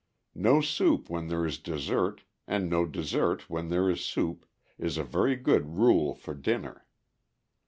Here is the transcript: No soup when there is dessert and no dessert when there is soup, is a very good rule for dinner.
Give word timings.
No 0.33 0.61
soup 0.61 1.11
when 1.11 1.27
there 1.27 1.45
is 1.45 1.59
dessert 1.59 2.23
and 2.47 2.67
no 2.71 2.87
dessert 2.87 3.47
when 3.51 3.69
there 3.69 3.87
is 3.87 4.01
soup, 4.03 4.47
is 4.79 4.97
a 4.97 5.03
very 5.03 5.35
good 5.35 5.75
rule 5.77 6.15
for 6.15 6.33
dinner. 6.33 6.87